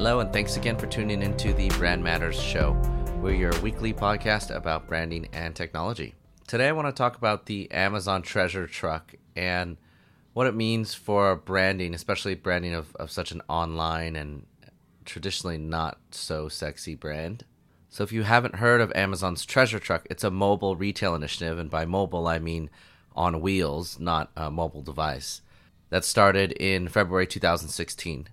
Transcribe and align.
Hello, 0.00 0.20
and 0.20 0.32
thanks 0.32 0.56
again 0.56 0.78
for 0.78 0.86
tuning 0.86 1.20
into 1.20 1.52
the 1.52 1.68
Brand 1.76 2.02
Matters 2.02 2.40
Show. 2.40 2.72
We're 3.20 3.34
your 3.34 3.52
weekly 3.60 3.92
podcast 3.92 4.50
about 4.50 4.88
branding 4.88 5.28
and 5.34 5.54
technology. 5.54 6.14
Today, 6.46 6.68
I 6.68 6.72
want 6.72 6.88
to 6.88 6.92
talk 6.98 7.18
about 7.18 7.44
the 7.44 7.70
Amazon 7.70 8.22
Treasure 8.22 8.66
Truck 8.66 9.14
and 9.36 9.76
what 10.32 10.46
it 10.46 10.54
means 10.54 10.94
for 10.94 11.36
branding, 11.36 11.92
especially 11.92 12.34
branding 12.34 12.72
of, 12.72 12.96
of 12.96 13.10
such 13.10 13.30
an 13.30 13.42
online 13.46 14.16
and 14.16 14.46
traditionally 15.04 15.58
not 15.58 15.98
so 16.12 16.48
sexy 16.48 16.94
brand. 16.94 17.44
So, 17.90 18.02
if 18.02 18.10
you 18.10 18.22
haven't 18.22 18.54
heard 18.54 18.80
of 18.80 18.90
Amazon's 18.94 19.44
Treasure 19.44 19.78
Truck, 19.78 20.06
it's 20.08 20.24
a 20.24 20.30
mobile 20.30 20.76
retail 20.76 21.14
initiative, 21.14 21.58
and 21.58 21.68
by 21.68 21.84
mobile, 21.84 22.26
I 22.26 22.38
mean 22.38 22.70
on 23.14 23.42
wheels, 23.42 24.00
not 24.00 24.30
a 24.34 24.50
mobile 24.50 24.80
device. 24.80 25.42
That 25.90 26.06
started 26.06 26.52
in 26.52 26.88
February 26.88 27.26
2016, 27.26 28.28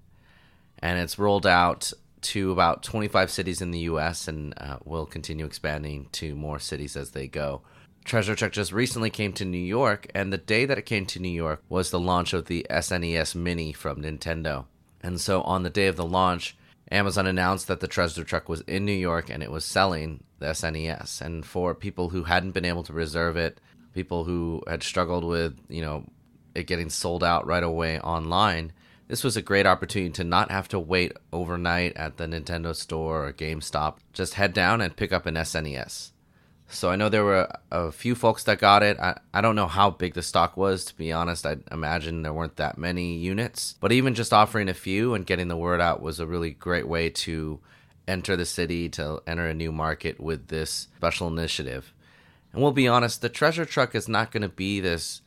and 0.79 0.99
it's 0.99 1.19
rolled 1.19 1.47
out 1.47 1.91
to 2.21 2.51
about 2.51 2.83
25 2.83 3.29
cities 3.31 3.61
in 3.61 3.71
the 3.71 3.79
US 3.79 4.27
and 4.27 4.53
uh, 4.57 4.77
will 4.83 5.05
continue 5.05 5.45
expanding 5.45 6.07
to 6.13 6.35
more 6.35 6.59
cities 6.59 6.95
as 6.95 7.11
they 7.11 7.27
go. 7.27 7.61
Treasure 8.03 8.35
Truck 8.35 8.53
just 8.53 8.71
recently 8.71 9.09
came 9.09 9.33
to 9.33 9.43
New 9.43 9.57
York, 9.57 10.07
and 10.15 10.31
the 10.31 10.37
day 10.37 10.65
that 10.65 10.77
it 10.77 10.85
came 10.85 11.05
to 11.07 11.19
New 11.19 11.27
York 11.27 11.61
was 11.67 11.91
the 11.91 11.99
launch 11.99 12.31
of 12.33 12.45
the 12.45 12.65
SNES 12.69 13.35
Mini 13.35 13.73
from 13.73 14.01
Nintendo. 14.01 14.65
And 15.01 15.19
so 15.19 15.41
on 15.41 15.63
the 15.63 15.69
day 15.69 15.87
of 15.87 15.97
the 15.97 16.05
launch, 16.05 16.55
Amazon 16.89 17.27
announced 17.27 17.67
that 17.67 17.81
the 17.81 17.87
Treasure 17.87 18.23
Truck 18.23 18.47
was 18.47 18.61
in 18.61 18.85
New 18.85 18.93
York 18.93 19.29
and 19.29 19.43
it 19.43 19.51
was 19.51 19.65
selling 19.65 20.23
the 20.39 20.47
SNES. 20.47 21.21
And 21.21 21.45
for 21.45 21.75
people 21.75 22.09
who 22.09 22.23
hadn't 22.23 22.51
been 22.51 22.65
able 22.65 22.83
to 22.83 22.93
reserve 22.93 23.35
it, 23.35 23.59
people 23.93 24.23
who 24.23 24.63
had 24.67 24.83
struggled 24.83 25.25
with, 25.25 25.59
you 25.67 25.81
know, 25.81 26.05
it 26.55 26.65
getting 26.65 26.89
sold 26.89 27.23
out 27.23 27.45
right 27.45 27.63
away 27.63 27.99
online, 27.99 28.71
this 29.07 29.23
was 29.23 29.37
a 29.37 29.41
great 29.41 29.65
opportunity 29.65 30.11
to 30.13 30.23
not 30.23 30.51
have 30.51 30.67
to 30.69 30.79
wait 30.79 31.13
overnight 31.31 31.95
at 31.95 32.17
the 32.17 32.25
Nintendo 32.25 32.75
store 32.75 33.27
or 33.27 33.33
GameStop. 33.33 33.97
Just 34.13 34.33
head 34.33 34.53
down 34.53 34.81
and 34.81 34.95
pick 34.95 35.13
up 35.13 35.25
an 35.25 35.35
SNES. 35.35 36.11
So 36.69 36.89
I 36.89 36.97
know 36.97 37.07
there 37.07 37.23
were 37.23 37.49
a 37.71 37.91
few 37.93 38.13
folks 38.13 38.43
that 38.43 38.59
got 38.59 38.83
it. 38.83 38.99
I, 38.99 39.17
I 39.33 39.39
don't 39.39 39.55
know 39.55 39.67
how 39.67 39.89
big 39.89 40.13
the 40.13 40.21
stock 40.21 40.57
was, 40.57 40.83
to 40.85 40.95
be 40.97 41.13
honest. 41.13 41.45
I 41.45 41.57
imagine 41.71 42.21
there 42.21 42.33
weren't 42.33 42.57
that 42.57 42.77
many 42.77 43.15
units. 43.15 43.75
But 43.79 43.93
even 43.93 44.13
just 44.13 44.33
offering 44.33 44.67
a 44.67 44.73
few 44.73 45.13
and 45.13 45.25
getting 45.25 45.47
the 45.47 45.55
word 45.55 45.79
out 45.79 46.01
was 46.01 46.19
a 46.19 46.27
really 46.27 46.51
great 46.51 46.87
way 46.87 47.09
to 47.09 47.61
enter 48.05 48.35
the 48.35 48.45
city, 48.45 48.89
to 48.89 49.21
enter 49.25 49.47
a 49.47 49.53
new 49.53 49.71
market 49.71 50.19
with 50.19 50.47
this 50.47 50.89
special 50.97 51.29
initiative. 51.29 51.93
And 52.51 52.61
we'll 52.61 52.73
be 52.73 52.87
honest, 52.87 53.21
the 53.21 53.29
treasure 53.29 53.65
truck 53.65 53.95
is 53.95 54.09
not 54.09 54.31
going 54.31 54.43
to 54.43 54.49
be 54.49 54.81
this 54.81 55.21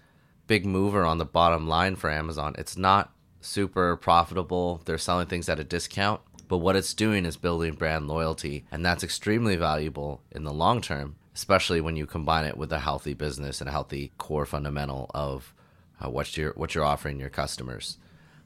big 0.46 0.66
mover 0.66 1.04
on 1.04 1.16
the 1.16 1.24
bottom 1.24 1.66
line 1.66 1.96
for 1.96 2.10
Amazon. 2.10 2.54
It's 2.58 2.76
not 2.76 3.12
super 3.40 3.96
profitable. 3.96 4.82
They're 4.84 4.98
selling 4.98 5.26
things 5.26 5.48
at 5.48 5.60
a 5.60 5.64
discount. 5.64 6.20
But 6.48 6.58
what 6.58 6.76
it's 6.76 6.94
doing 6.94 7.26
is 7.26 7.36
building 7.36 7.74
brand 7.74 8.08
loyalty, 8.08 8.64
and 8.72 8.84
that's 8.84 9.04
extremely 9.04 9.54
valuable 9.54 10.20
in 10.32 10.42
the 10.44 10.52
long 10.52 10.80
term 10.80 11.16
especially 11.34 11.80
when 11.80 11.96
you 11.96 12.06
combine 12.06 12.44
it 12.44 12.56
with 12.56 12.72
a 12.72 12.80
healthy 12.80 13.14
business 13.14 13.60
and 13.60 13.68
a 13.68 13.72
healthy 13.72 14.12
core 14.18 14.46
fundamental 14.46 15.10
of 15.14 15.54
uh, 15.98 16.08
what 16.08 16.36
you're 16.36 16.52
what 16.52 16.74
you're 16.74 16.84
offering 16.84 17.18
your 17.18 17.30
customers. 17.30 17.98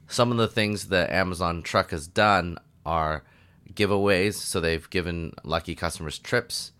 Some 0.07 0.31
of 0.31 0.37
the 0.37 0.47
things 0.47 0.87
that 0.87 1.09
Amazon 1.09 1.61
Truck 1.61 1.91
has 1.91 2.07
done 2.07 2.57
are 2.85 3.23
giveaways. 3.73 4.35
So 4.35 4.59
they've 4.59 4.89
given 4.89 5.33
lucky 5.43 5.75
customers 5.75 6.19
trips. 6.19 6.71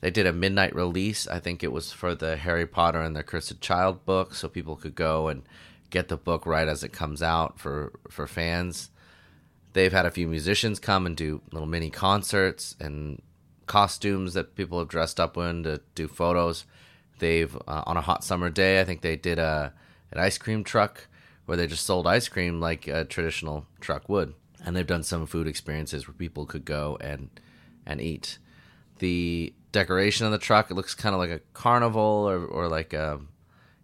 They 0.00 0.10
did 0.10 0.26
a 0.26 0.32
midnight 0.32 0.74
release. 0.74 1.26
I 1.26 1.40
think 1.40 1.64
it 1.64 1.72
was 1.72 1.90
for 1.90 2.14
the 2.14 2.36
Harry 2.36 2.66
Potter 2.66 3.00
and 3.00 3.16
the 3.16 3.22
Cursed 3.22 3.60
Child 3.60 4.04
book, 4.04 4.34
so 4.34 4.48
people 4.48 4.76
could 4.76 4.94
go 4.94 5.28
and 5.28 5.42
get 5.94 6.08
the 6.08 6.16
book 6.16 6.44
right 6.44 6.66
as 6.66 6.82
it 6.82 6.92
comes 6.92 7.22
out 7.22 7.58
for 7.58 7.92
for 8.10 8.26
fans. 8.26 8.90
They've 9.74 9.92
had 9.92 10.06
a 10.06 10.10
few 10.10 10.26
musicians 10.26 10.80
come 10.80 11.06
and 11.06 11.16
do 11.16 11.40
little 11.52 11.68
mini 11.68 11.88
concerts 11.88 12.76
and 12.80 13.22
costumes 13.66 14.34
that 14.34 14.56
people 14.56 14.80
have 14.80 14.88
dressed 14.88 15.20
up 15.20 15.36
in 15.36 15.62
to 15.62 15.80
do 15.94 16.08
photos. 16.08 16.64
They've 17.20 17.54
uh, 17.68 17.84
on 17.86 17.96
a 17.96 18.00
hot 18.00 18.24
summer 18.24 18.50
day, 18.50 18.80
I 18.80 18.84
think 18.84 19.02
they 19.02 19.16
did 19.16 19.38
a 19.38 19.72
an 20.10 20.18
ice 20.18 20.36
cream 20.36 20.64
truck 20.64 21.06
where 21.46 21.56
they 21.56 21.68
just 21.68 21.86
sold 21.86 22.06
ice 22.08 22.28
cream 22.28 22.60
like 22.60 22.88
a 22.88 23.04
traditional 23.04 23.66
truck 23.80 24.08
would, 24.08 24.34
and 24.64 24.74
they've 24.74 24.86
done 24.86 25.04
some 25.04 25.26
food 25.26 25.46
experiences 25.46 26.08
where 26.08 26.14
people 26.14 26.44
could 26.44 26.64
go 26.64 26.98
and 27.00 27.30
and 27.86 28.00
eat. 28.00 28.38
The 28.98 29.54
decoration 29.70 30.26
of 30.26 30.32
the 30.32 30.38
truck 30.38 30.70
it 30.70 30.74
looks 30.74 30.94
kind 30.94 31.14
of 31.14 31.20
like 31.20 31.30
a 31.30 31.40
carnival 31.52 32.28
or 32.28 32.44
or 32.44 32.68
like 32.68 32.92
a 32.92 33.20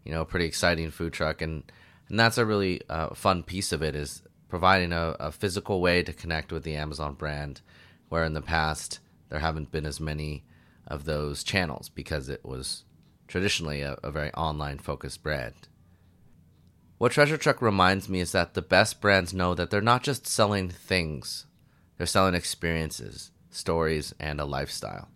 you 0.04 0.10
know 0.10 0.24
pretty 0.24 0.46
exciting 0.46 0.90
food 0.90 1.12
truck, 1.12 1.40
and 1.40 1.62
and 2.10 2.19
that's 2.19 2.38
a 2.38 2.44
really 2.44 2.82
uh, 2.88 3.15
fun 3.15 3.43
piece 3.44 3.72
of 3.72 3.82
it 3.82 3.94
is 3.94 4.22
providing 4.48 4.93
a, 4.93 5.16
a 5.21 5.32
physical 5.32 5.81
way 5.81 6.03
to 6.03 6.12
connect 6.12 6.53
with 6.53 6.65
the 6.65 6.75
Amazon 6.75 7.15
brand, 7.15 7.62
where 8.09 8.25
in 8.25 8.34
the 8.34 8.43
past 8.43 8.98
there 9.28 9.38
haven't 9.38 9.71
been 9.71 9.87
as 9.87 10.00
many 10.00 10.44
of 10.88 11.04
those 11.04 11.44
channels 11.44 11.88
because 11.88 12.28
it 12.28 12.44
was 12.44 12.84
traditionally 13.28 13.81
a, 13.81 13.97
a 14.03 14.10
very 14.10 14.32
online 14.34 14.78
focused 14.78 15.22
brand. 15.22 15.69
What 16.98 17.12
Treasure 17.12 17.38
Truck 17.38 17.62
reminds 17.62 18.09
me 18.09 18.21
is 18.21 18.32
that 18.32 18.54
the 18.54 18.60
best 18.60 19.00
brands 19.00 19.32
know 19.32 19.54
that 19.54 19.71
they're 19.71 19.81
not 19.81 20.03
just 20.03 20.27
selling 20.27 20.69
things, 20.69 21.47
they're 21.97 22.06
selling 22.06 22.34
experiences, 22.34 23.31
stories, 23.50 24.12
and 24.19 24.41
a 24.41 24.44
lifestyle. 24.44 25.09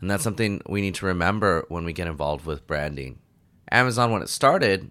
And 0.00 0.10
that's 0.10 0.22
something 0.22 0.60
we 0.68 0.82
need 0.82 0.94
to 0.96 1.06
remember 1.06 1.64
when 1.70 1.84
we 1.84 1.94
get 1.94 2.06
involved 2.06 2.44
with 2.44 2.66
branding. 2.66 3.18
Amazon, 3.72 4.12
when 4.12 4.22
it 4.22 4.28
started, 4.28 4.90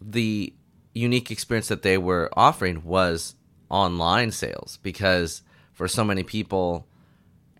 the 0.00 0.52
unique 0.94 1.30
experience 1.30 1.68
that 1.68 1.82
they 1.82 1.98
were 1.98 2.30
offering 2.34 2.84
was 2.84 3.34
online 3.68 4.30
sales 4.30 4.78
because 4.82 5.42
for 5.72 5.88
so 5.88 6.04
many 6.04 6.22
people, 6.22 6.86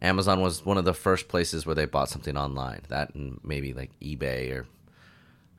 Amazon 0.01 0.41
was 0.41 0.65
one 0.65 0.79
of 0.79 0.85
the 0.85 0.95
first 0.95 1.29
places 1.29 1.67
where 1.67 1.75
they 1.75 1.87
bought 1.87 2.09
something 2.09 2.37
online. 2.37 2.83
That 2.89 3.15
and 3.15 3.41
maybe 3.43 3.73
like 3.73 3.91
eBay 4.01 4.53
or 4.53 4.67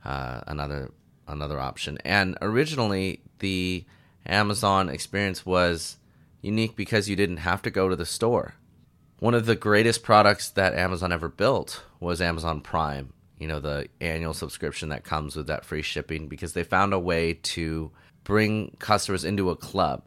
uh, 0.04 0.40
another 0.46 0.90
another 1.26 1.60
option. 1.60 1.98
And 2.04 2.38
originally, 2.40 3.20
the 3.40 3.84
Amazon 4.24 4.88
experience 4.88 5.44
was 5.44 5.98
unique 6.40 6.76
because 6.76 7.08
you 7.08 7.16
didn't 7.16 7.38
have 7.38 7.62
to 7.62 7.70
go 7.70 7.88
to 7.88 7.96
the 7.96 8.06
store. 8.06 8.54
One 9.18 9.34
of 9.34 9.46
the 9.46 9.56
greatest 9.56 10.02
products 10.02 10.48
that 10.50 10.74
Amazon 10.74 11.10
ever 11.10 11.28
built 11.28 11.82
was 12.00 12.20
Amazon 12.20 12.60
Prime. 12.60 13.12
You 13.38 13.48
know, 13.48 13.60
the 13.60 13.88
annual 14.00 14.34
subscription 14.34 14.88
that 14.88 15.04
comes 15.04 15.36
with 15.36 15.46
that 15.48 15.64
free 15.64 15.82
shipping 15.82 16.28
because 16.28 16.54
they 16.54 16.62
found 16.62 16.94
a 16.94 16.98
way 16.98 17.34
to 17.34 17.90
bring 18.24 18.76
customers 18.78 19.24
into 19.24 19.50
a 19.50 19.56
club 19.56 20.04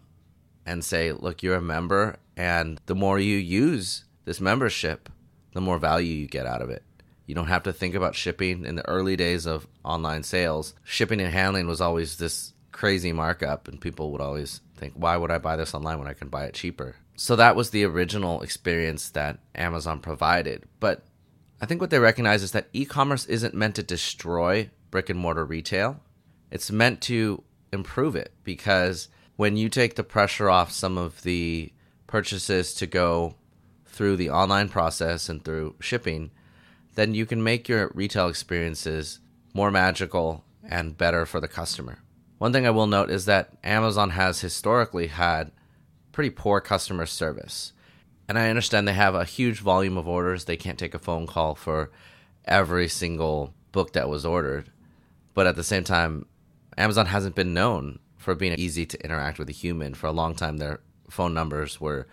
and 0.65 0.83
say, 0.83 1.11
look, 1.11 1.41
you're 1.41 1.55
a 1.55 1.61
member, 1.61 2.17
and 2.35 2.79
the 2.85 2.95
more 2.95 3.19
you 3.19 3.37
use 3.37 4.05
this 4.25 4.41
membership, 4.41 5.09
the 5.53 5.61
more 5.61 5.79
value 5.79 6.13
you 6.13 6.27
get 6.27 6.45
out 6.45 6.61
of 6.61 6.69
it. 6.69 6.83
You 7.25 7.35
don't 7.35 7.47
have 7.47 7.63
to 7.63 7.73
think 7.73 7.95
about 7.95 8.15
shipping. 8.15 8.65
In 8.65 8.75
the 8.75 8.87
early 8.87 9.15
days 9.15 9.45
of 9.45 9.67
online 9.83 10.23
sales, 10.23 10.73
shipping 10.83 11.21
and 11.21 11.31
handling 11.31 11.67
was 11.67 11.81
always 11.81 12.17
this 12.17 12.53
crazy 12.71 13.11
markup, 13.11 13.67
and 13.67 13.79
people 13.79 14.11
would 14.11 14.21
always 14.21 14.61
think, 14.75 14.93
why 14.95 15.17
would 15.17 15.31
I 15.31 15.37
buy 15.37 15.55
this 15.55 15.73
online 15.73 15.99
when 15.99 16.07
I 16.07 16.13
can 16.13 16.29
buy 16.29 16.45
it 16.45 16.53
cheaper? 16.53 16.95
So 17.15 17.35
that 17.35 17.55
was 17.55 17.69
the 17.69 17.83
original 17.83 18.41
experience 18.41 19.09
that 19.09 19.39
Amazon 19.53 19.99
provided. 19.99 20.63
But 20.79 21.03
I 21.61 21.65
think 21.65 21.81
what 21.81 21.89
they 21.89 21.99
recognize 21.99 22.43
is 22.43 22.51
that 22.51 22.69
e 22.73 22.85
commerce 22.85 23.25
isn't 23.25 23.53
meant 23.53 23.75
to 23.75 23.83
destroy 23.83 24.69
brick 24.91 25.09
and 25.09 25.19
mortar 25.19 25.45
retail, 25.45 25.99
it's 26.51 26.71
meant 26.71 27.01
to 27.01 27.43
improve 27.71 28.15
it 28.15 28.33
because 28.43 29.09
when 29.35 29.57
you 29.57 29.69
take 29.69 29.95
the 29.95 30.03
pressure 30.03 30.49
off 30.49 30.71
some 30.71 30.97
of 30.97 31.21
the 31.23 31.71
purchases 32.07 32.73
to 32.73 32.87
go 32.87 33.35
through 33.85 34.15
the 34.15 34.29
online 34.29 34.69
process 34.69 35.29
and 35.29 35.43
through 35.43 35.75
shipping, 35.79 36.31
then 36.95 37.13
you 37.13 37.25
can 37.25 37.43
make 37.43 37.69
your 37.69 37.91
retail 37.93 38.27
experiences 38.27 39.19
more 39.53 39.71
magical 39.71 40.43
and 40.63 40.97
better 40.97 41.25
for 41.25 41.39
the 41.39 41.47
customer. 41.47 41.99
One 42.37 42.53
thing 42.53 42.65
I 42.65 42.71
will 42.71 42.87
note 42.87 43.09
is 43.09 43.25
that 43.25 43.57
Amazon 43.63 44.11
has 44.11 44.41
historically 44.41 45.07
had 45.07 45.51
pretty 46.11 46.29
poor 46.29 46.61
customer 46.61 47.05
service. 47.05 47.73
And 48.29 48.37
I 48.37 48.49
understand 48.49 48.87
they 48.87 48.93
have 48.93 49.15
a 49.15 49.25
huge 49.25 49.59
volume 49.59 49.97
of 49.97 50.07
orders. 50.07 50.45
They 50.45 50.55
can't 50.55 50.77
take 50.77 50.93
a 50.93 50.99
phone 50.99 51.25
call 51.25 51.55
for 51.55 51.89
every 52.45 52.87
single 52.87 53.55
book 53.71 53.93
that 53.93 54.07
was 54.07 54.23
ordered. 54.23 54.69
But 55.33 55.47
at 55.47 55.55
the 55.55 55.63
same 55.63 55.83
time, 55.83 56.27
Amazon 56.77 57.07
hasn't 57.07 57.33
been 57.33 57.55
known 57.55 57.97
for 58.17 58.35
being 58.35 58.53
easy 58.53 58.85
to 58.85 59.03
interact 59.03 59.39
with 59.39 59.49
a 59.49 59.53
human. 59.53 59.95
For 59.95 60.05
a 60.05 60.11
long 60.11 60.35
time, 60.35 60.57
their 60.57 60.79
phone 61.09 61.33
numbers 61.33 61.81
were 61.81 62.07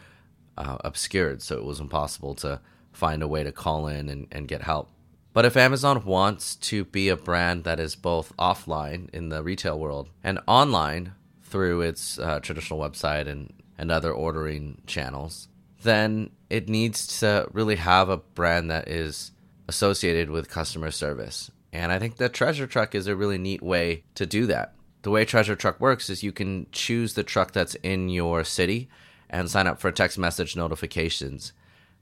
uh, 0.56 0.78
obscured, 0.80 1.42
so 1.42 1.58
it 1.58 1.64
was 1.64 1.80
impossible 1.80 2.34
to 2.36 2.60
find 2.92 3.22
a 3.22 3.28
way 3.28 3.44
to 3.44 3.52
call 3.52 3.86
in 3.86 4.08
and, 4.08 4.26
and 4.32 4.48
get 4.48 4.62
help. 4.62 4.90
But 5.34 5.44
if 5.44 5.54
Amazon 5.54 6.02
wants 6.06 6.56
to 6.56 6.86
be 6.86 7.10
a 7.10 7.16
brand 7.16 7.64
that 7.64 7.78
is 7.78 7.94
both 7.94 8.34
offline 8.38 9.10
in 9.10 9.28
the 9.28 9.42
retail 9.42 9.78
world 9.78 10.08
and 10.24 10.40
online 10.48 11.12
through 11.42 11.82
its 11.82 12.18
uh, 12.18 12.40
traditional 12.40 12.80
website 12.80 13.28
and, 13.28 13.52
and 13.76 13.90
other 13.90 14.12
ordering 14.12 14.80
channels, 14.86 15.48
then 15.82 16.30
it 16.50 16.68
needs 16.68 17.20
to 17.20 17.48
really 17.52 17.76
have 17.76 18.08
a 18.08 18.16
brand 18.16 18.70
that 18.70 18.88
is 18.88 19.32
associated 19.68 20.30
with 20.30 20.48
customer 20.48 20.90
service. 20.90 21.50
And 21.72 21.92
I 21.92 21.98
think 21.98 22.16
the 22.16 22.28
Treasure 22.28 22.66
Truck 22.66 22.94
is 22.94 23.06
a 23.06 23.16
really 23.16 23.38
neat 23.38 23.62
way 23.62 24.04
to 24.14 24.26
do 24.26 24.46
that. 24.46 24.74
The 25.02 25.10
way 25.10 25.24
Treasure 25.24 25.56
Truck 25.56 25.80
works 25.80 26.08
is 26.08 26.22
you 26.22 26.32
can 26.32 26.66
choose 26.72 27.14
the 27.14 27.22
truck 27.22 27.52
that's 27.52 27.74
in 27.76 28.08
your 28.08 28.44
city 28.44 28.88
and 29.28 29.50
sign 29.50 29.66
up 29.66 29.80
for 29.80 29.92
text 29.92 30.18
message 30.18 30.56
notifications. 30.56 31.52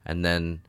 And 0.06 0.24
then 0.24 0.60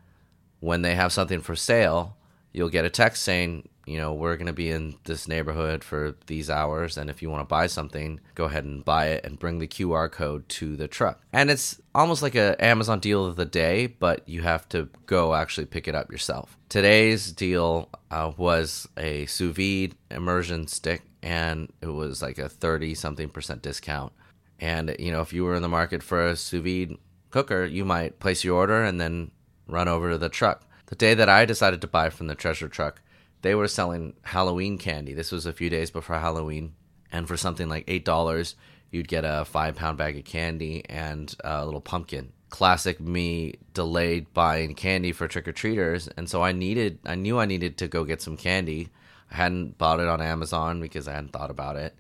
when 0.60 0.82
they 0.82 0.96
have 0.96 1.14
something 1.14 1.42
for 1.42 1.56
sale, 1.56 2.18
you'll 2.52 2.70
get 2.70 2.86
a 2.86 2.90
text 2.90 3.24
saying, 3.24 3.70
you 3.86 3.98
know, 3.98 4.14
we're 4.14 4.36
going 4.36 4.48
to 4.48 4.54
be 4.54 4.70
in 4.70 4.96
this 5.04 5.28
neighborhood 5.28 5.84
for 5.84 6.16
these 6.28 6.50
hours. 6.50 6.98
And 6.98 7.10
if 7.10 7.22
you 7.22 7.30
want 7.30 7.42
to 7.42 7.52
buy 7.52 7.68
something, 7.68 8.20
go 8.34 8.46
ahead 8.46 8.64
and 8.64 8.84
buy 8.84 9.08
it 9.08 9.26
and 9.26 9.40
bring 9.40 9.60
the 9.60 9.68
QR 9.68 10.12
code 10.12 10.48
to 10.50 10.76
the 10.76 10.88
truck. 10.88 11.22
And 11.32 11.52
it's 11.52 11.80
almost 11.94 12.22
like 12.22 12.36
a 12.36 12.56
Amazon 12.64 13.00
deal 13.00 13.26
of 13.26 13.36
the 13.36 13.46
day, 13.46 13.88
but 13.88 14.28
you 14.28 14.42
have 14.42 14.68
to 14.70 14.90
go 15.06 15.36
actually 15.36 15.66
pick 15.66 15.88
it 15.88 15.96
up 15.96 16.12
yourself. 16.12 16.58
Today's 16.70 17.32
deal 17.32 17.90
uh, 18.10 18.32
was 18.38 18.88
a 18.98 19.26
sous 19.28 19.56
vide 19.56 19.96
immersion 20.10 20.68
stick, 20.68 21.04
and 21.22 21.72
it 21.82 21.88
was 21.88 22.22
like 22.22 22.38
a 22.38 22.50
30 22.50 22.96
something 22.96 23.30
percent 23.30 23.62
discount. 23.62 24.14
And, 24.60 24.96
you 25.00 25.12
know, 25.12 25.22
if 25.22 25.34
you 25.34 25.44
were 25.44 25.56
in 25.56 25.62
the 25.62 25.70
market 25.70 26.02
for 26.02 26.26
a 26.26 26.36
sous 26.36 26.64
vide 26.64 26.98
cooker, 27.30 27.66
you 27.66 27.86
might 27.86 28.20
place 28.20 28.44
your 28.44 28.56
order 28.56 28.84
and 28.84 29.00
then 29.00 29.32
run 29.68 29.88
over 29.88 30.12
to 30.12 30.18
the 30.18 30.30
truck. 30.30 30.64
The 30.88 30.96
day 30.96 31.14
that 31.16 31.30
I 31.30 31.46
decided 31.46 31.82
to 31.82 31.88
buy 31.88 32.10
from 32.10 32.28
the 32.28 32.36
treasure 32.36 32.70
truck, 32.70 33.02
they 33.42 33.56
were 33.56 33.68
selling 33.68 34.14
Halloween 34.24 34.78
candy. 34.78 35.14
This 35.14 35.32
was 35.32 35.46
a 35.46 35.54
few 35.54 35.70
days 35.70 35.92
before 35.92 36.18
Halloween. 36.18 36.74
And 37.12 37.28
for 37.28 37.38
something 37.38 37.70
like 37.70 37.86
$8, 37.88 38.56
you'd 38.92 39.08
get 39.08 39.24
a 39.24 39.46
five 39.46 39.76
pound 39.76 39.98
bag 39.98 40.18
of 40.18 40.26
candy 40.26 40.84
and 40.90 41.34
a 41.44 41.66
little 41.66 41.82
pumpkin. 41.82 42.34
Classic 42.50 43.00
me 43.00 43.56
delayed 43.74 44.34
buying 44.34 44.76
candy 44.76 45.12
for 45.12 45.28
trick 45.28 45.48
or 45.48 45.52
treaters. 45.52 46.08
And 46.18 46.30
so 46.30 46.42
I 46.44 46.52
needed, 46.52 47.00
I 47.06 47.16
knew 47.16 47.40
I 47.40 47.46
needed 47.46 47.78
to 47.78 47.88
go 47.88 48.04
get 48.04 48.22
some 48.22 48.38
candy. 48.38 48.90
I 49.32 49.36
hadn't 49.36 49.78
bought 49.78 50.00
it 50.00 50.08
on 50.08 50.22
Amazon 50.22 50.82
because 50.82 51.08
I 51.08 51.14
hadn't 51.14 51.34
thought 51.34 51.52
about 51.52 51.76
it. 51.76 51.96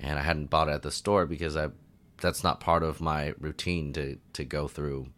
And 0.00 0.18
I 0.18 0.22
hadn't 0.22 0.50
bought 0.50 0.68
it 0.68 0.72
at 0.72 0.82
the 0.82 0.90
store 0.90 1.26
because 1.26 1.56
I, 1.56 1.68
that's 2.20 2.44
not 2.44 2.60
part 2.60 2.82
of 2.82 3.00
my 3.00 3.34
routine 3.40 3.92
to, 3.94 4.18
to 4.34 4.44
go 4.44 4.68
through 4.68 5.08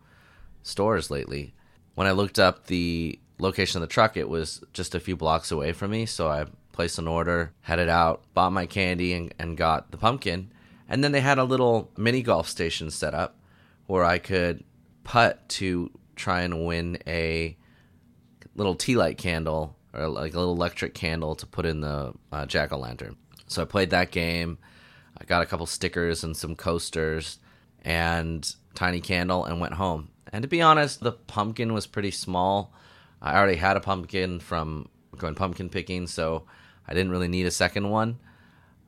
stores 0.62 1.10
lately 1.10 1.54
when 1.98 2.06
I 2.06 2.12
looked 2.12 2.38
up 2.38 2.66
the 2.66 3.18
location 3.38 3.82
of 3.82 3.88
the 3.88 3.92
truck, 3.92 4.16
it 4.16 4.28
was 4.28 4.62
just 4.72 4.94
a 4.94 5.00
few 5.00 5.16
blocks 5.16 5.50
away 5.50 5.72
from 5.72 5.90
me. 5.90 6.06
So 6.06 6.28
I 6.28 6.46
placed 6.72 6.98
an 6.98 7.08
order, 7.08 7.52
headed 7.62 7.88
out, 7.88 8.22
bought 8.34 8.52
my 8.52 8.66
candy, 8.66 9.12
and, 9.12 9.34
and 9.38 9.56
got 9.56 9.90
the 9.90 9.96
pumpkin. 9.96 10.52
And 10.88 11.02
then 11.04 11.12
they 11.12 11.20
had 11.20 11.38
a 11.38 11.44
little 11.44 11.90
mini 11.96 12.22
golf 12.22 12.48
station 12.48 12.90
set 12.90 13.14
up 13.14 13.36
where 13.86 14.04
I 14.04 14.18
could 14.18 14.64
putt 15.04 15.48
to 15.48 15.90
try 16.16 16.42
and 16.42 16.66
win 16.66 16.98
a 17.06 17.56
little 18.54 18.74
tea 18.74 18.96
light 18.96 19.18
candle 19.18 19.76
or 19.94 20.08
like 20.08 20.34
a 20.34 20.38
little 20.38 20.54
electric 20.54 20.94
candle 20.94 21.34
to 21.36 21.46
put 21.46 21.66
in 21.66 21.80
the 21.80 22.12
uh, 22.32 22.46
jack 22.46 22.72
o' 22.72 22.78
lantern. 22.78 23.16
So 23.46 23.62
I 23.62 23.64
played 23.64 23.90
that 23.90 24.10
game. 24.10 24.58
I 25.18 25.24
got 25.24 25.42
a 25.42 25.46
couple 25.46 25.66
stickers 25.66 26.22
and 26.22 26.36
some 26.36 26.54
coasters 26.54 27.38
and 27.82 28.54
tiny 28.74 29.00
candle 29.00 29.44
and 29.44 29.60
went 29.60 29.74
home. 29.74 30.10
And 30.32 30.42
to 30.42 30.48
be 30.48 30.60
honest, 30.60 31.00
the 31.00 31.12
pumpkin 31.12 31.72
was 31.72 31.86
pretty 31.86 32.10
small. 32.10 32.72
I 33.20 33.36
already 33.36 33.56
had 33.56 33.76
a 33.76 33.80
pumpkin 33.80 34.40
from 34.40 34.88
going 35.16 35.34
pumpkin 35.34 35.68
picking, 35.68 36.06
so 36.06 36.44
I 36.86 36.94
didn't 36.94 37.10
really 37.10 37.28
need 37.28 37.46
a 37.46 37.50
second 37.50 37.90
one. 37.90 38.18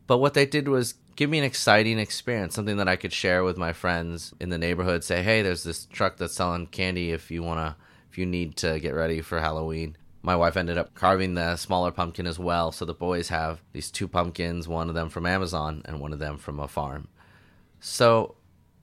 But 0.07 0.19
what 0.19 0.35
they 0.35 0.47
did 0.47 0.69
was 0.69 0.95
give 1.17 1.31
me 1.31 1.39
an 1.39 1.45
exciting 1.45 1.99
experience, 1.99 2.55
something 2.55 2.79
that 2.79 2.89
I 2.89 2.97
could 2.97 3.13
share 3.13 3.45
with 3.45 3.57
my 3.57 3.73
friends 3.73 4.33
in 4.41 4.49
the 4.49 4.59
neighborhood. 4.59 5.05
Say, 5.05 5.23
hey, 5.23 5.43
there's 5.43 5.65
this 5.65 5.87
truck 5.87 6.17
that's 6.17 6.35
selling 6.35 6.67
candy 6.67 7.11
if 7.11 7.31
you 7.31 7.43
wanna, 7.43 7.77
if 8.11 8.19
you 8.19 8.27
need 8.27 8.57
to 8.57 8.81
get 8.81 8.95
ready 8.95 9.21
for 9.21 9.41
Halloween. 9.41 9.97
My 10.23 10.37
wife 10.37 10.57
ended 10.57 10.79
up 10.79 10.95
carving 10.95 11.35
the 11.35 11.57
smaller 11.57 11.91
pumpkin 11.91 12.27
as 12.27 12.39
well, 12.39 12.73
so 12.73 12.85
the 12.85 12.95
boys 12.95 13.29
have 13.29 13.63
these 13.73 13.91
two 13.91 14.07
pumpkins, 14.07 14.69
one 14.69 14.89
of 14.89 14.95
them 14.95 15.09
from 15.09 15.27
Amazon 15.27 15.83
and 15.85 16.01
one 16.01 16.13
of 16.13 16.19
them 16.19 16.37
from 16.37 16.61
a 16.61 16.69
farm. 16.69 17.09
So 17.81 18.35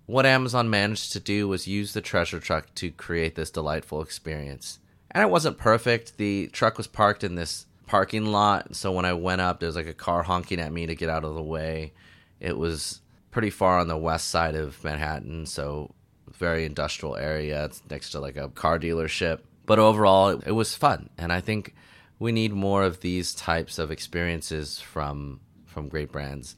what 0.07 0.25
Amazon 0.25 0.69
managed 0.69 1.11
to 1.11 1.19
do 1.19 1.47
was 1.47 1.67
use 1.67 1.93
the 1.93 2.01
treasure 2.01 2.39
truck 2.39 2.73
to 2.75 2.89
create 2.89 3.35
this 3.35 3.51
delightful 3.51 4.01
experience. 4.01 4.79
And 5.17 5.23
it 5.23 5.31
wasn't 5.31 5.57
perfect. 5.57 6.17
The 6.17 6.45
truck 6.53 6.77
was 6.77 6.85
parked 6.85 7.23
in 7.23 7.33
this 7.33 7.65
parking 7.87 8.27
lot, 8.27 8.75
so 8.75 8.91
when 8.91 9.03
I 9.03 9.13
went 9.13 9.41
up, 9.41 9.59
there 9.59 9.65
was 9.65 9.75
like 9.75 9.87
a 9.87 9.93
car 9.95 10.21
honking 10.21 10.59
at 10.59 10.71
me 10.71 10.85
to 10.85 10.93
get 10.93 11.09
out 11.09 11.23
of 11.23 11.33
the 11.33 11.41
way. 11.41 11.93
It 12.39 12.55
was 12.55 13.01
pretty 13.31 13.49
far 13.49 13.79
on 13.79 13.87
the 13.87 13.97
west 13.97 14.27
side 14.27 14.53
of 14.53 14.83
Manhattan, 14.83 15.47
so 15.47 15.95
very 16.31 16.65
industrial 16.65 17.15
area. 17.15 17.65
It's 17.65 17.81
next 17.89 18.11
to 18.11 18.19
like 18.19 18.37
a 18.37 18.49
car 18.49 18.77
dealership. 18.77 19.39
But 19.65 19.79
overall, 19.79 20.29
it, 20.29 20.43
it 20.45 20.51
was 20.51 20.75
fun, 20.75 21.09
and 21.17 21.33
I 21.33 21.41
think 21.41 21.73
we 22.19 22.31
need 22.31 22.53
more 22.53 22.83
of 22.83 22.99
these 22.99 23.33
types 23.33 23.79
of 23.79 23.89
experiences 23.89 24.79
from 24.79 25.39
from 25.65 25.89
great 25.89 26.11
brands 26.11 26.55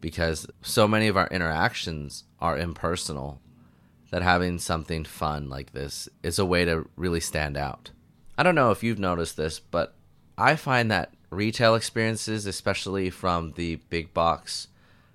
because 0.00 0.46
so 0.62 0.88
many 0.88 1.06
of 1.08 1.18
our 1.18 1.28
interactions 1.28 2.24
are 2.40 2.56
impersonal 2.56 3.42
that 4.10 4.22
having 4.22 4.58
something 4.58 5.04
fun 5.04 5.48
like 5.48 5.72
this 5.72 6.08
is 6.22 6.38
a 6.38 6.44
way 6.44 6.64
to 6.64 6.88
really 6.96 7.20
stand 7.20 7.56
out. 7.56 7.90
I 8.36 8.42
don't 8.42 8.54
know 8.54 8.70
if 8.70 8.82
you've 8.82 8.98
noticed 8.98 9.36
this, 9.36 9.60
but 9.60 9.94
I 10.36 10.56
find 10.56 10.90
that 10.90 11.14
retail 11.30 11.74
experiences, 11.74 12.46
especially 12.46 13.10
from 13.10 13.52
the 13.52 13.76
big 13.76 14.12
box 14.12 14.68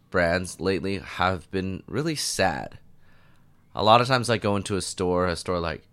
brands 0.09 0.59
lately, 0.59 0.99
have 0.99 1.49
been 1.51 1.83
really 1.87 2.15
sad. 2.15 2.79
A 3.73 3.83
lot 3.83 3.99
of 3.99 4.07
times 4.07 4.29
I 4.29 4.37
go 4.37 4.55
into 4.55 4.77
a 4.77 4.81
store, 4.81 5.27
a 5.27 5.35
store 5.35 5.59
like 5.59 5.83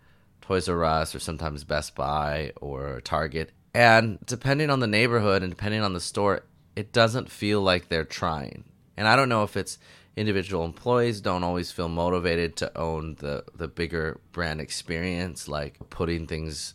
Toys 0.40 0.68
R 0.68 0.84
Us 0.84 1.14
or 1.14 1.18
sometimes 1.18 1.64
Best 1.64 1.94
Buy 1.94 2.52
or 2.60 3.00
Target, 3.00 3.50
and 3.74 4.18
depending 4.26 4.70
on 4.70 4.80
the 4.80 4.86
neighborhood 4.86 5.42
and 5.42 5.50
depending 5.50 5.82
on 5.82 5.92
the 5.92 6.00
store, 6.00 6.42
it 6.76 6.92
doesn't 6.92 7.30
feel 7.30 7.60
like 7.60 7.88
they're 7.88 8.04
trying. 8.04 8.64
And 8.96 9.08
I 9.08 9.16
don't 9.16 9.28
know 9.28 9.42
if 9.42 9.56
it's 9.56 9.78
individual 10.16 10.64
employees 10.64 11.20
don't 11.20 11.44
always 11.44 11.72
feel 11.72 11.88
motivated 11.88 12.56
to 12.56 12.78
own 12.78 13.16
the 13.20 13.44
the 13.54 13.68
bigger 13.68 14.20
brand 14.32 14.60
experience 14.60 15.48
like 15.48 15.78
putting 15.90 16.26
things 16.26 16.74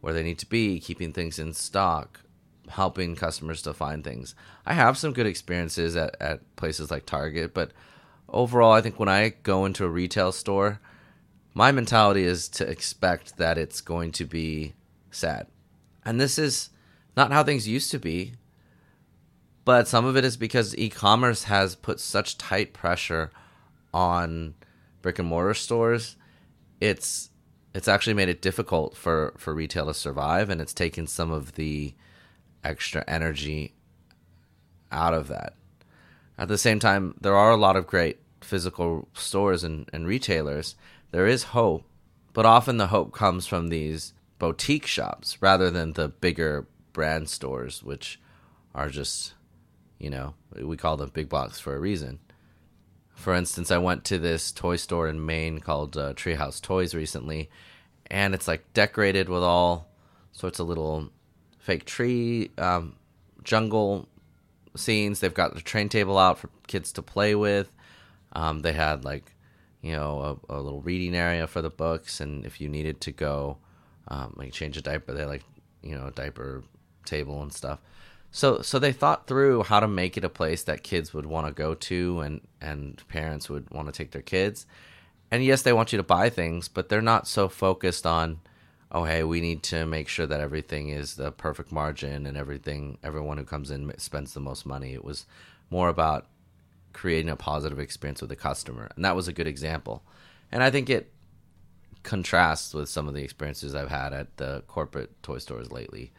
where 0.00 0.14
they 0.14 0.22
need 0.22 0.38
to 0.38 0.46
be 0.46 0.80
keeping 0.80 1.12
things 1.12 1.38
in 1.38 1.52
stock 1.52 2.20
helping 2.68 3.16
customers 3.16 3.62
to 3.62 3.72
find 3.72 4.04
things. 4.04 4.34
I 4.66 4.74
have 4.74 4.98
some 4.98 5.14
good 5.14 5.26
experiences 5.26 5.96
at, 5.96 6.14
at 6.20 6.56
places 6.56 6.90
like 6.90 7.06
target 7.06 7.54
but 7.54 7.72
overall 8.28 8.72
i 8.72 8.80
think 8.82 8.98
when 8.98 9.08
i 9.08 9.30
go 9.42 9.64
into 9.64 9.86
a 9.86 9.88
retail 9.88 10.32
store 10.32 10.80
my 11.58 11.72
mentality 11.72 12.22
is 12.22 12.48
to 12.48 12.70
expect 12.70 13.36
that 13.38 13.58
it's 13.58 13.80
going 13.80 14.12
to 14.12 14.24
be 14.24 14.74
sad. 15.10 15.48
And 16.04 16.20
this 16.20 16.38
is 16.38 16.70
not 17.16 17.32
how 17.32 17.42
things 17.42 17.66
used 17.66 17.90
to 17.90 17.98
be 17.98 18.34
but 19.68 19.86
some 19.86 20.06
of 20.06 20.16
it 20.16 20.24
is 20.24 20.38
because 20.38 20.74
e-commerce 20.78 21.44
has 21.44 21.74
put 21.74 22.00
such 22.00 22.38
tight 22.38 22.72
pressure 22.72 23.30
on 23.92 24.54
brick 25.02 25.18
and 25.18 25.28
mortar 25.28 25.52
stores. 25.52 26.16
It's 26.80 27.28
it's 27.74 27.86
actually 27.86 28.14
made 28.14 28.30
it 28.30 28.40
difficult 28.40 28.96
for 28.96 29.34
for 29.36 29.52
retail 29.52 29.84
to 29.84 29.92
survive, 29.92 30.48
and 30.48 30.62
it's 30.62 30.72
taken 30.72 31.06
some 31.06 31.30
of 31.30 31.56
the 31.56 31.94
extra 32.64 33.04
energy 33.06 33.74
out 34.90 35.12
of 35.12 35.28
that. 35.28 35.52
At 36.38 36.48
the 36.48 36.56
same 36.56 36.78
time, 36.78 37.14
there 37.20 37.36
are 37.36 37.50
a 37.50 37.56
lot 37.58 37.76
of 37.76 37.86
great 37.86 38.20
physical 38.40 39.06
stores 39.12 39.64
and, 39.64 39.86
and 39.92 40.06
retailers. 40.06 40.76
There 41.10 41.26
is 41.26 41.52
hope, 41.52 41.84
but 42.32 42.46
often 42.46 42.78
the 42.78 42.86
hope 42.86 43.12
comes 43.12 43.46
from 43.46 43.68
these 43.68 44.14
boutique 44.38 44.86
shops 44.86 45.36
rather 45.42 45.70
than 45.70 45.92
the 45.92 46.08
bigger 46.08 46.66
brand 46.94 47.28
stores, 47.28 47.82
which 47.82 48.18
are 48.74 48.88
just 48.88 49.34
you 49.98 50.10
know, 50.10 50.34
we 50.54 50.76
call 50.76 50.96
them 50.96 51.10
big 51.12 51.28
box 51.28 51.58
for 51.58 51.74
a 51.74 51.80
reason. 51.80 52.18
For 53.14 53.34
instance, 53.34 53.70
I 53.70 53.78
went 53.78 54.04
to 54.04 54.18
this 54.18 54.52
toy 54.52 54.76
store 54.76 55.08
in 55.08 55.26
Maine 55.26 55.58
called 55.58 55.96
uh, 55.96 56.14
Treehouse 56.14 56.60
Toys 56.60 56.94
recently, 56.94 57.50
and 58.06 58.32
it's 58.32 58.46
like 58.46 58.72
decorated 58.74 59.28
with 59.28 59.42
all 59.42 59.88
sorts 60.30 60.60
of 60.60 60.68
little 60.68 61.10
fake 61.58 61.84
tree 61.84 62.50
um, 62.58 62.94
jungle 63.42 64.08
scenes. 64.76 65.18
They've 65.18 65.34
got 65.34 65.54
the 65.54 65.60
train 65.60 65.88
table 65.88 66.16
out 66.16 66.38
for 66.38 66.48
kids 66.68 66.92
to 66.92 67.02
play 67.02 67.34
with. 67.34 67.72
Um, 68.32 68.60
they 68.60 68.72
had 68.72 69.04
like, 69.04 69.34
you 69.82 69.92
know, 69.92 70.40
a, 70.48 70.56
a, 70.56 70.60
little 70.60 70.80
reading 70.80 71.16
area 71.16 71.46
for 71.46 71.60
the 71.60 71.70
books, 71.70 72.20
and 72.20 72.44
if 72.46 72.60
you 72.60 72.68
needed 72.68 73.00
to 73.02 73.12
go, 73.12 73.58
um, 74.08 74.34
like 74.36 74.52
change 74.52 74.76
a 74.76 74.82
diaper, 74.82 75.12
they 75.12 75.24
like, 75.24 75.42
you 75.82 75.96
know, 75.96 76.06
a 76.06 76.10
diaper 76.12 76.62
table 77.04 77.42
and 77.42 77.52
stuff. 77.52 77.80
So 78.30 78.62
so 78.62 78.78
they 78.78 78.92
thought 78.92 79.26
through 79.26 79.64
how 79.64 79.80
to 79.80 79.88
make 79.88 80.16
it 80.16 80.24
a 80.24 80.28
place 80.28 80.62
that 80.64 80.82
kids 80.82 81.14
would 81.14 81.26
want 81.26 81.46
to 81.46 81.52
go 81.52 81.74
to 81.74 82.20
and 82.20 82.40
and 82.60 83.02
parents 83.08 83.48
would 83.48 83.70
want 83.70 83.86
to 83.88 83.92
take 83.92 84.10
their 84.10 84.22
kids. 84.22 84.66
And 85.30 85.44
yes, 85.44 85.62
they 85.62 85.72
want 85.72 85.92
you 85.92 85.98
to 85.98 86.02
buy 86.02 86.30
things, 86.30 86.68
but 86.68 86.88
they're 86.88 87.02
not 87.02 87.26
so 87.26 87.48
focused 87.48 88.06
on 88.06 88.40
oh 88.90 89.04
hey, 89.04 89.22
we 89.22 89.40
need 89.40 89.62
to 89.62 89.86
make 89.86 90.08
sure 90.08 90.26
that 90.26 90.40
everything 90.40 90.88
is 90.88 91.16
the 91.16 91.30
perfect 91.30 91.72
margin 91.72 92.26
and 92.26 92.36
everything 92.36 92.98
everyone 93.02 93.38
who 93.38 93.44
comes 93.44 93.70
in 93.70 93.92
spends 93.98 94.34
the 94.34 94.40
most 94.40 94.66
money. 94.66 94.94
It 94.94 95.04
was 95.04 95.26
more 95.70 95.88
about 95.88 96.26
creating 96.92 97.30
a 97.30 97.36
positive 97.36 97.78
experience 97.78 98.20
with 98.20 98.30
the 98.30 98.36
customer. 98.36 98.90
And 98.96 99.04
that 99.04 99.16
was 99.16 99.28
a 99.28 99.32
good 99.32 99.46
example. 99.46 100.02
And 100.50 100.62
I 100.62 100.70
think 100.70 100.90
it 100.90 101.12
contrasts 102.02 102.74
with 102.74 102.88
some 102.88 103.06
of 103.06 103.14
the 103.14 103.22
experiences 103.22 103.74
I've 103.74 103.90
had 103.90 104.12
at 104.12 104.36
the 104.36 104.62
corporate 104.66 105.22
toy 105.22 105.38
stores 105.38 105.70
lately. 105.70 106.12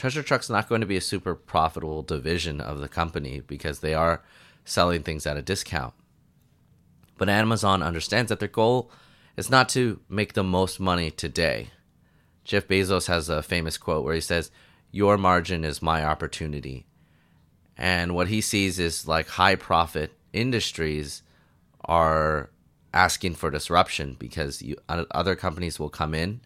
Treasure 0.00 0.22
Truck's 0.22 0.48
not 0.48 0.66
going 0.66 0.80
to 0.80 0.86
be 0.86 0.96
a 0.96 1.00
super 1.02 1.34
profitable 1.34 2.02
division 2.02 2.58
of 2.58 2.80
the 2.80 2.88
company 2.88 3.42
because 3.46 3.80
they 3.80 3.92
are 3.92 4.22
selling 4.64 5.02
things 5.02 5.26
at 5.26 5.36
a 5.36 5.42
discount. 5.42 5.92
But 7.18 7.28
Amazon 7.28 7.82
understands 7.82 8.30
that 8.30 8.38
their 8.38 8.48
goal 8.48 8.90
is 9.36 9.50
not 9.50 9.68
to 9.70 10.00
make 10.08 10.32
the 10.32 10.42
most 10.42 10.80
money 10.80 11.10
today. 11.10 11.68
Jeff 12.44 12.66
Bezos 12.66 13.08
has 13.08 13.28
a 13.28 13.42
famous 13.42 13.76
quote 13.76 14.02
where 14.02 14.14
he 14.14 14.22
says, 14.22 14.50
Your 14.90 15.18
margin 15.18 15.66
is 15.66 15.82
my 15.82 16.02
opportunity. 16.02 16.86
And 17.76 18.14
what 18.14 18.28
he 18.28 18.40
sees 18.40 18.78
is 18.78 19.06
like 19.06 19.28
high 19.28 19.54
profit 19.54 20.14
industries 20.32 21.22
are 21.84 22.48
asking 22.94 23.34
for 23.34 23.50
disruption 23.50 24.16
because 24.18 24.62
you, 24.62 24.76
other 24.88 25.36
companies 25.36 25.78
will 25.78 25.90
come 25.90 26.14
in 26.14 26.40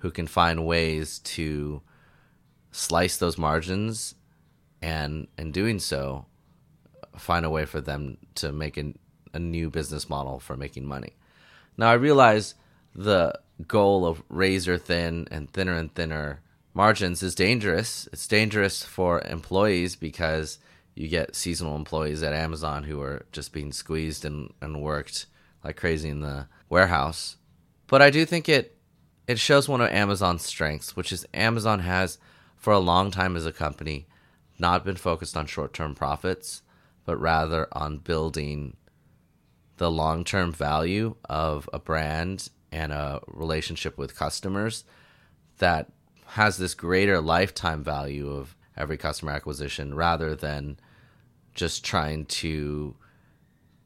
who 0.00 0.10
can 0.10 0.26
find 0.26 0.66
ways 0.66 1.20
to 1.20 1.80
slice 2.78 3.16
those 3.16 3.36
margins 3.36 4.14
and 4.80 5.26
in 5.36 5.50
doing 5.50 5.80
so 5.80 6.24
find 7.16 7.44
a 7.44 7.50
way 7.50 7.64
for 7.64 7.80
them 7.80 8.16
to 8.36 8.52
make 8.52 8.76
an, 8.76 8.96
a 9.34 9.38
new 9.40 9.68
business 9.68 10.08
model 10.08 10.38
for 10.38 10.56
making 10.56 10.86
money. 10.86 11.16
Now 11.76 11.90
i 11.90 11.94
realize 11.94 12.54
the 12.94 13.34
goal 13.66 14.06
of 14.06 14.22
razor 14.28 14.78
thin 14.78 15.26
and 15.30 15.50
thinner 15.50 15.74
and 15.74 15.92
thinner 15.92 16.40
margins 16.72 17.20
is 17.22 17.34
dangerous. 17.34 18.08
It's 18.12 18.28
dangerous 18.28 18.84
for 18.84 19.22
employees 19.22 19.96
because 19.96 20.58
you 20.94 21.08
get 21.08 21.34
seasonal 21.34 21.74
employees 21.74 22.22
at 22.22 22.32
amazon 22.32 22.84
who 22.84 23.00
are 23.00 23.26
just 23.32 23.52
being 23.52 23.72
squeezed 23.72 24.24
and, 24.24 24.52
and 24.62 24.80
worked 24.80 25.26
like 25.64 25.76
crazy 25.76 26.08
in 26.08 26.20
the 26.20 26.46
warehouse. 26.68 27.38
But 27.88 28.02
i 28.02 28.10
do 28.10 28.24
think 28.24 28.48
it 28.48 28.76
it 29.26 29.40
shows 29.40 29.68
one 29.68 29.80
of 29.80 29.90
amazon's 29.90 30.44
strengths 30.44 30.94
which 30.94 31.10
is 31.12 31.26
amazon 31.34 31.80
has 31.80 32.18
for 32.58 32.72
a 32.72 32.78
long 32.78 33.10
time 33.10 33.36
as 33.36 33.46
a 33.46 33.52
company 33.52 34.06
not 34.58 34.84
been 34.84 34.96
focused 34.96 35.36
on 35.36 35.46
short 35.46 35.72
term 35.72 35.94
profits, 35.94 36.62
but 37.04 37.16
rather 37.18 37.68
on 37.72 37.98
building 37.98 38.76
the 39.76 39.90
long 39.90 40.24
term 40.24 40.52
value 40.52 41.14
of 41.28 41.70
a 41.72 41.78
brand 41.78 42.50
and 42.70 42.92
a 42.92 43.20
relationship 43.28 43.96
with 43.96 44.16
customers 44.16 44.84
that 45.58 45.90
has 46.26 46.58
this 46.58 46.74
greater 46.74 47.20
lifetime 47.20 47.82
value 47.82 48.30
of 48.30 48.54
every 48.76 48.96
customer 48.96 49.32
acquisition 49.32 49.94
rather 49.94 50.34
than 50.34 50.78
just 51.54 51.84
trying 51.84 52.24
to 52.26 52.94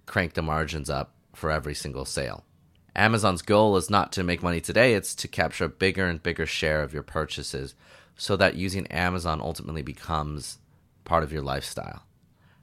crank 0.06 0.34
the 0.34 0.42
margins 0.42 0.90
up 0.90 1.14
for 1.34 1.50
every 1.50 1.74
single 1.74 2.04
sale. 2.04 2.44
Amazon's 2.94 3.40
goal 3.40 3.76
is 3.76 3.88
not 3.88 4.12
to 4.12 4.22
make 4.22 4.42
money 4.42 4.60
today, 4.60 4.94
it's 4.94 5.14
to 5.14 5.28
capture 5.28 5.64
a 5.64 5.68
bigger 5.68 6.06
and 6.06 6.22
bigger 6.22 6.44
share 6.44 6.82
of 6.82 6.92
your 6.92 7.02
purchases 7.02 7.74
so 8.22 8.36
that 8.36 8.54
using 8.54 8.86
Amazon 8.86 9.40
ultimately 9.40 9.82
becomes 9.82 10.58
part 11.02 11.24
of 11.24 11.32
your 11.32 11.42
lifestyle. 11.42 12.04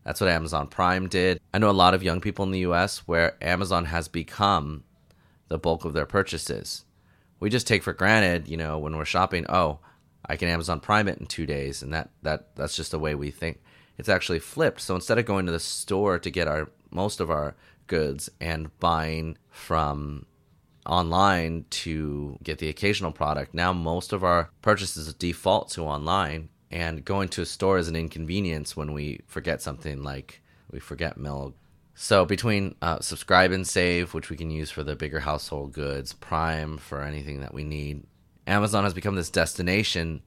That's 0.05 0.21
what 0.21 0.29
Amazon 0.29 0.67
Prime 0.67 1.09
did. 1.09 1.41
I 1.53 1.57
know 1.57 1.69
a 1.69 1.71
lot 1.71 1.93
of 1.93 2.01
young 2.01 2.21
people 2.21 2.45
in 2.45 2.51
the 2.51 2.59
US 2.59 2.99
where 2.99 3.35
Amazon 3.43 3.83
has 3.83 4.07
become 4.07 4.85
the 5.49 5.57
bulk 5.57 5.83
of 5.83 5.91
their 5.91 6.05
purchases. 6.05 6.85
We 7.41 7.49
just 7.49 7.67
take 7.67 7.83
for 7.83 7.91
granted, 7.91 8.47
you 8.47 8.55
know, 8.55 8.79
when 8.79 8.95
we're 8.95 9.03
shopping, 9.03 9.45
oh, 9.49 9.79
I 10.25 10.37
can 10.37 10.47
Amazon 10.47 10.79
Prime 10.79 11.09
it 11.09 11.17
in 11.17 11.25
2 11.25 11.45
days 11.45 11.83
and 11.83 11.93
that 11.93 12.09
that 12.21 12.55
that's 12.55 12.77
just 12.77 12.91
the 12.91 12.97
way 12.97 13.13
we 13.13 13.29
think. 13.29 13.61
It's 13.97 14.07
actually 14.07 14.39
flipped. 14.39 14.79
So 14.79 14.95
instead 14.95 15.17
of 15.17 15.25
going 15.25 15.45
to 15.45 15.51
the 15.51 15.59
store 15.59 16.19
to 16.19 16.31
get 16.31 16.47
our 16.47 16.69
most 16.89 17.19
of 17.19 17.29
our 17.29 17.57
goods 17.87 18.29
and 18.39 18.71
buying 18.79 19.37
from 19.49 20.25
online 20.89 21.65
to 21.69 22.37
get 22.43 22.57
the 22.57 22.69
occasional 22.69 23.11
product. 23.11 23.53
Now, 23.53 23.71
most 23.71 24.11
of 24.11 24.23
our 24.23 24.49
purchases 24.61 25.13
default 25.13 25.69
to 25.71 25.83
online, 25.83 26.49
and 26.71 27.05
going 27.05 27.29
to 27.29 27.41
a 27.41 27.45
store 27.45 27.77
is 27.77 27.87
an 27.87 27.95
inconvenience 27.95 28.75
when 28.75 28.93
we 28.93 29.21
forget 29.27 29.61
something 29.61 30.03
like 30.03 30.41
we 30.71 30.79
forget 30.79 31.17
milk. 31.17 31.55
So, 31.95 32.25
between 32.25 32.75
uh, 32.81 32.99
subscribe 33.01 33.51
and 33.51 33.67
save, 33.67 34.13
which 34.13 34.29
we 34.29 34.37
can 34.37 34.49
use 34.49 34.71
for 34.71 34.83
the 34.83 34.95
bigger 34.95 35.19
household 35.19 35.73
goods, 35.73 36.13
Prime 36.13 36.77
for 36.77 37.01
anything 37.01 37.41
that 37.41 37.53
we 37.53 37.63
need, 37.63 38.03
Amazon 38.47 38.83
has 38.83 38.93
become 38.93 39.15
this 39.15 39.29
destination 39.29 40.21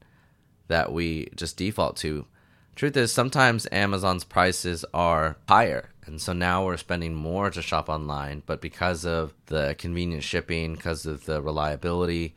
that 0.69 0.92
we 0.92 1.28
just 1.35 1.57
default 1.57 1.97
to. 1.99 2.26
Truth 2.75 2.97
is, 2.97 3.12
sometimes 3.12 3.67
Amazon's 3.71 4.25
prices 4.25 4.85
are 4.95 5.37
higher 5.49 5.93
and 6.05 6.21
so 6.21 6.33
now 6.33 6.64
we're 6.64 6.76
spending 6.76 7.14
more 7.14 7.50
to 7.50 7.62
shop 7.62 7.88
online, 7.88 8.43
but 8.45 8.61
because 8.61 9.07
of 9.07 9.35
the 9.47 9.76
convenient 9.79 10.25
shipping, 10.25 10.75
because 10.75 11.07
of 11.07 11.26
the 11.26 11.41
reliability, 11.41 12.35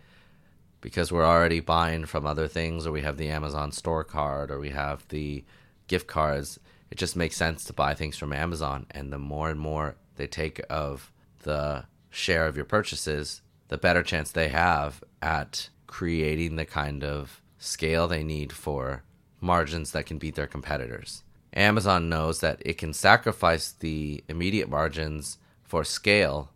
because 0.81 1.11
we're 1.11 1.25
already 1.25 1.59
buying 1.59 2.05
from 2.05 2.25
other 2.25 2.47
things, 2.47 2.85
or 2.85 2.91
we 2.91 3.01
have 3.01 3.17
the 3.17 3.29
Amazon 3.29 3.71
store 3.71 4.03
card, 4.03 4.51
or 4.51 4.59
we 4.59 4.69
have 4.69 5.07
the 5.09 5.43
gift 5.87 6.05
cards, 6.05 6.59
it 6.91 6.97
just 6.99 7.15
makes 7.15 7.35
sense 7.35 7.63
to 7.65 7.73
buy 7.73 7.95
things 7.95 8.17
from 8.17 8.31
Amazon. 8.31 8.85
And 8.91 9.11
the 9.11 9.17
more 9.17 9.49
and 9.49 9.59
more 9.59 9.95
they 10.15 10.27
take 10.27 10.61
of 10.69 11.11
the 11.41 11.85
share 12.11 12.45
of 12.45 12.55
your 12.55 12.65
purchases, 12.65 13.41
the 13.69 13.79
better 13.79 14.03
chance 14.03 14.31
they 14.31 14.49
have 14.49 15.03
at 15.23 15.69
creating 15.87 16.55
the 16.55 16.65
kind 16.65 17.03
of 17.03 17.41
scale 17.57 18.07
they 18.07 18.23
need 18.23 18.53
for 18.53 19.03
margins 19.45 19.91
that 19.91 20.05
can 20.05 20.17
beat 20.17 20.35
their 20.35 20.47
competitors. 20.47 21.23
Amazon 21.53 22.09
knows 22.09 22.41
that 22.41 22.61
it 22.65 22.77
can 22.77 22.93
sacrifice 22.93 23.71
the 23.71 24.23
immediate 24.27 24.69
margins 24.69 25.37
for 25.63 25.83
scale 25.83 26.51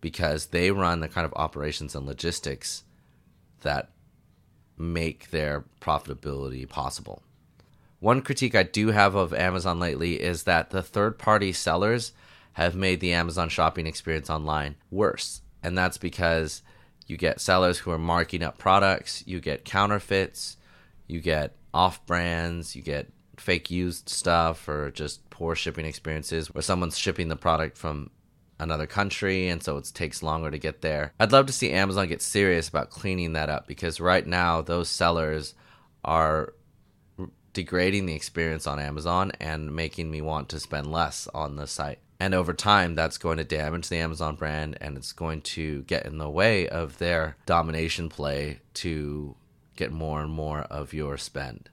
because 0.00 0.46
they 0.46 0.70
run 0.70 1.00
the 1.00 1.08
kind 1.08 1.24
of 1.24 1.32
operations 1.36 1.94
and 1.94 2.06
logistics 2.06 2.82
that 3.62 3.90
make 4.76 5.30
their 5.30 5.64
profitability 5.80 6.68
possible. 6.68 7.22
One 8.00 8.20
critique 8.20 8.54
I 8.54 8.62
do 8.62 8.88
have 8.88 9.14
of 9.14 9.32
Amazon 9.32 9.80
lately 9.80 10.20
is 10.20 10.42
that 10.42 10.70
the 10.70 10.82
third 10.82 11.18
party 11.18 11.52
sellers 11.52 12.12
have 12.54 12.74
made 12.74 13.00
the 13.00 13.12
Amazon 13.12 13.48
shopping 13.48 13.86
experience 13.86 14.28
online 14.28 14.76
worse. 14.90 15.40
And 15.62 15.76
that's 15.76 15.98
because 15.98 16.62
you 17.06 17.16
get 17.16 17.40
sellers 17.40 17.78
who 17.78 17.90
are 17.90 17.98
marking 17.98 18.42
up 18.42 18.58
products, 18.58 19.22
you 19.26 19.40
get 19.40 19.64
counterfeits, 19.64 20.56
you 21.06 21.20
get 21.20 21.54
off 21.76 22.04
brands, 22.06 22.74
you 22.74 22.82
get 22.82 23.12
fake 23.36 23.70
used 23.70 24.08
stuff 24.08 24.66
or 24.66 24.90
just 24.90 25.28
poor 25.28 25.54
shipping 25.54 25.84
experiences 25.84 26.52
where 26.52 26.62
someone's 26.62 26.98
shipping 26.98 27.28
the 27.28 27.36
product 27.36 27.76
from 27.76 28.10
another 28.58 28.86
country 28.86 29.48
and 29.48 29.62
so 29.62 29.76
it 29.76 29.90
takes 29.92 30.22
longer 30.22 30.50
to 30.50 30.58
get 30.58 30.80
there. 30.80 31.12
I'd 31.20 31.32
love 31.32 31.44
to 31.46 31.52
see 31.52 31.70
Amazon 31.72 32.08
get 32.08 32.22
serious 32.22 32.68
about 32.70 32.88
cleaning 32.88 33.34
that 33.34 33.50
up 33.50 33.66
because 33.68 34.00
right 34.00 34.26
now 34.26 34.62
those 34.62 34.88
sellers 34.88 35.54
are 36.02 36.54
degrading 37.52 38.06
the 38.06 38.14
experience 38.14 38.66
on 38.66 38.78
Amazon 38.78 39.32
and 39.38 39.74
making 39.74 40.10
me 40.10 40.22
want 40.22 40.48
to 40.48 40.60
spend 40.60 40.90
less 40.90 41.28
on 41.34 41.56
the 41.56 41.66
site. 41.66 41.98
And 42.18 42.34
over 42.34 42.54
time, 42.54 42.94
that's 42.94 43.18
going 43.18 43.36
to 43.36 43.44
damage 43.44 43.90
the 43.90 43.96
Amazon 43.96 44.36
brand 44.36 44.78
and 44.80 44.96
it's 44.96 45.12
going 45.12 45.42
to 45.42 45.82
get 45.82 46.06
in 46.06 46.16
the 46.16 46.30
way 46.30 46.66
of 46.68 46.96
their 46.96 47.36
domination 47.44 48.08
play 48.08 48.60
to 48.74 49.36
get 49.76 49.92
more 49.92 50.22
and 50.22 50.30
more 50.30 50.62
of 50.62 50.92
your 50.92 51.16
spend. 51.16 51.70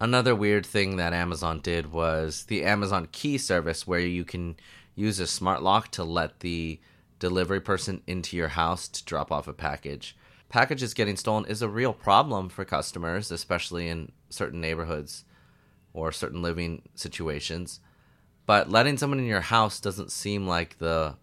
Another 0.00 0.34
weird 0.34 0.64
thing 0.64 0.96
that 0.96 1.12
Amazon 1.12 1.60
did 1.60 1.92
was 1.92 2.44
the 2.44 2.64
Amazon 2.64 3.08
Key 3.10 3.36
service, 3.36 3.86
where 3.86 4.00
you 4.00 4.24
can 4.24 4.56
use 4.94 5.18
a 5.18 5.26
smart 5.26 5.62
lock 5.62 5.90
to 5.92 6.04
let 6.04 6.40
the 6.40 6.80
delivery 7.18 7.60
person 7.60 8.02
into 8.06 8.36
your 8.36 8.48
house 8.48 8.86
to 8.88 9.04
drop 9.04 9.32
off 9.32 9.48
a 9.48 9.52
package. 9.52 10.16
Packages 10.48 10.94
getting 10.94 11.16
stolen 11.16 11.44
is 11.46 11.62
a 11.62 11.68
real 11.68 11.92
problem 11.92 12.48
for 12.48 12.64
customers, 12.64 13.30
especially 13.30 13.88
in 13.88 14.12
certain 14.30 14.60
neighborhoods 14.60 15.24
or 15.92 16.12
certain 16.12 16.42
living 16.42 16.82
situations. 16.94 17.80
But 18.46 18.70
letting 18.70 18.96
someone 18.96 19.18
in 19.18 19.26
your 19.26 19.42
house 19.42 19.80
doesn't 19.80 20.12
seem 20.12 20.46
like 20.46 20.78
the 20.78 21.16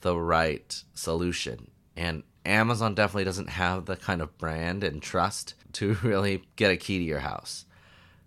the 0.00 0.18
right 0.18 0.82
solution. 0.92 1.70
And 1.96 2.22
Amazon 2.44 2.94
definitely 2.94 3.24
doesn't 3.24 3.48
have 3.50 3.86
the 3.86 3.96
kind 3.96 4.20
of 4.20 4.36
brand 4.38 4.84
and 4.84 5.02
trust 5.02 5.54
to 5.74 5.94
really 6.02 6.42
get 6.56 6.70
a 6.70 6.76
key 6.76 6.98
to 6.98 7.04
your 7.04 7.20
house. 7.20 7.64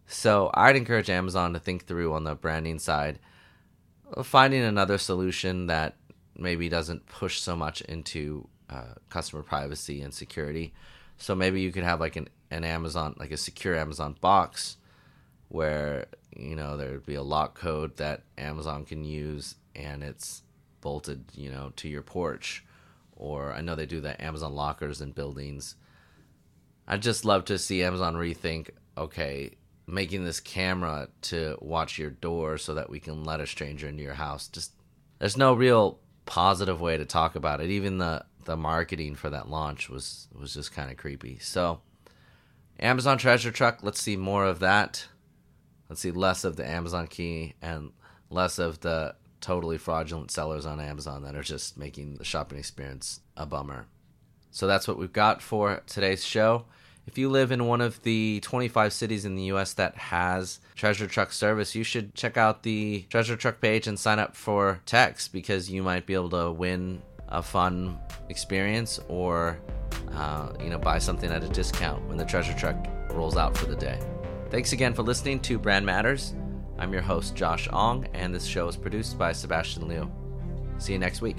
So 0.08 0.50
I'd 0.54 0.76
encourage 0.76 1.10
Amazon 1.10 1.54
to 1.54 1.60
think 1.60 1.86
through 1.86 2.14
on 2.14 2.24
the 2.24 2.36
branding 2.36 2.80
side, 2.80 3.20
finding 4.24 4.64
another 4.64 4.98
solution 4.98 5.68
that 5.68 5.96
maybe 6.36 6.70
doesn't 6.70 7.06
push 7.08 7.42
so 7.42 7.56
much 7.56 7.82
into 7.82 8.48
uh, 8.70 8.94
customer 9.10 9.44
privacy 9.44 10.02
and 10.02 10.14
security. 10.14 10.74
So 11.18 11.36
maybe 11.36 11.62
you 11.62 11.72
could 11.72 11.84
have 11.84 12.00
like 12.00 12.16
an, 12.16 12.30
an 12.52 12.64
Amazon, 12.64 13.16
like 13.20 13.32
a 13.32 13.38
secure 13.38 13.76
Amazon 13.76 14.16
box 14.22 14.78
where, 15.50 16.06
you 16.36 16.56
know, 16.56 16.78
there 16.78 16.92
would 16.92 17.06
be 17.06 17.16
a 17.16 17.24
lock 17.24 17.58
code 17.58 17.98
that 17.98 18.24
Amazon 18.38 18.86
can 18.86 19.04
use 19.04 19.56
and 19.76 20.04
it's 20.04 20.44
bolted, 20.82 21.26
you 21.34 21.52
know, 21.52 21.72
to 21.78 21.90
your 21.90 22.02
porch. 22.02 22.64
Or 23.18 23.52
I 23.52 23.62
know 23.62 23.76
they 23.76 23.86
do 23.86 24.02
that 24.02 24.22
Amazon 24.22 24.54
lockers 24.54 25.02
in 25.02 25.12
buildings. 25.12 25.76
I'd 26.88 27.02
just 27.02 27.26
love 27.26 27.46
to 27.46 27.58
see 27.58 27.84
Amazon 27.84 28.16
rethink 28.16 28.70
okay, 28.98 29.52
making 29.86 30.26
this 30.26 30.40
camera 30.40 31.08
to 31.22 31.58
watch 31.62 31.98
your 31.98 32.10
door 32.10 32.58
so 32.58 32.74
that 32.74 32.90
we 32.90 33.00
can 33.00 33.24
let 33.24 33.40
a 33.40 33.48
stranger 33.48 33.88
into 33.88 34.04
your 34.04 34.16
house. 34.16 34.48
Just 34.48 34.72
there's 35.20 35.38
no 35.38 35.54
real 35.54 36.00
positive 36.26 36.82
way 36.82 36.98
to 36.98 37.06
talk 37.06 37.36
about 37.36 37.62
it. 37.62 37.70
Even 37.70 37.98
the 37.98 38.26
the 38.46 38.58
marketing 38.58 39.16
for 39.16 39.30
that 39.30 39.50
launch 39.50 39.90
was 39.90 40.28
was 40.38 40.54
just 40.54 40.72
kind 40.72 40.90
of 40.90 40.98
creepy. 40.98 41.38
So 41.40 41.82
Amazon 42.80 43.18
Treasure 43.18 43.52
Truck, 43.52 43.80
let's 43.82 44.02
see 44.02 44.18
more 44.18 44.46
of 44.46 44.60
that. 44.60 45.08
Let's 45.90 46.02
see 46.02 46.12
less 46.12 46.44
of 46.44 46.56
the 46.56 46.68
Amazon 46.68 47.08
key 47.08 47.56
and 47.62 47.92
less 48.30 48.60
of 48.60 48.82
the 48.82 49.16
totally 49.42 49.78
fraudulent 49.78 50.32
sellers 50.32 50.66
on 50.66 50.80
Amazon 50.80 51.24
that 51.24 51.36
are 51.36 51.44
just 51.44 51.78
making 51.78 52.16
the 52.16 52.24
shopping 52.24 52.58
experience 52.58 53.22
a 53.36 53.46
bummer. 53.46 53.88
So 54.52 54.68
that's 54.68 54.88
what 54.88 54.98
we've 54.98 55.14
got 55.14 55.42
for 55.42 55.82
today's 55.86 56.26
show. 56.26 56.66
If 57.06 57.18
you 57.18 57.30
live 57.30 57.52
in 57.52 57.68
one 57.68 57.80
of 57.80 58.04
the 58.04 58.42
25 58.42 58.92
cities 58.92 59.24
in 59.24 59.36
the 59.36 59.44
US 59.44 59.74
that 59.74 59.96
has 59.96 60.60
Treasure 60.76 61.08
Truck 61.08 61.32
service, 61.32 61.74
you 61.74 61.84
should 61.84 62.14
check 62.16 62.36
out 62.36 62.64
the 62.64 63.06
Treasure 63.10 63.38
Truck 63.38 63.62
page 63.62 63.88
and 63.88 63.98
sign 63.98 64.20
up 64.20 64.36
for 64.36 64.82
Text 64.86 65.32
because 65.32 65.72
you 65.72 65.82
might 65.84 66.06
be 66.06 66.14
able 66.14 66.30
to 66.32 66.52
win 66.52 67.02
a 67.30 67.42
fun 67.42 67.98
experience 68.30 69.00
or 69.08 69.60
uh, 70.14 70.52
you 70.62 70.70
know 70.70 70.78
buy 70.78 70.98
something 70.98 71.32
at 71.32 71.44
a 71.44 71.50
discount 71.50 72.06
when 72.08 72.18
the 72.18 72.26
Treasure 72.26 72.54
Truck 72.54 72.76
rolls 73.12 73.38
out 73.38 73.56
for 73.56 73.68
the 73.68 73.76
day. 73.76 74.00
Thanks 74.50 74.74
again 74.74 74.94
for 74.94 75.04
listening 75.04 75.40
to 75.42 75.58
Brand 75.58 75.86
Matters. 75.86 76.34
I'm 76.80 76.94
your 76.94 77.02
host 77.02 77.36
Josh 77.36 77.68
Ong, 77.74 78.08
and 78.14 78.34
this 78.34 78.46
show 78.46 78.68
is 78.68 78.76
produced 78.76 79.18
by 79.18 79.32
Sebastian 79.32 79.88
Liu. 79.88 80.12
See 80.78 80.94
you 80.94 81.00
next 81.00 81.22
week. 81.22 81.38